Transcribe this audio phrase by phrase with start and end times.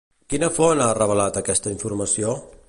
[0.33, 2.35] Quina font ha revelat aquesta informació?